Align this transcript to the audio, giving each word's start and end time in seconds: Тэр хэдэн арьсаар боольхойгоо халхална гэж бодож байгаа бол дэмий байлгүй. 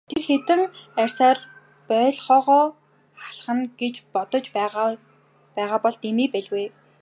Тэр 0.09 0.21
хэдэн 0.27 0.61
арьсаар 1.01 1.39
боольхойгоо 1.87 2.65
халхална 3.21 3.65
гэж 3.81 3.95
бодож 4.13 4.45
байгаа 5.55 5.79
бол 5.83 5.95
дэмий 6.03 6.29
байлгүй. 6.33 6.65